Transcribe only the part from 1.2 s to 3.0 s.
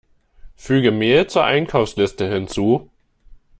zur Einkaufsliste hinzu!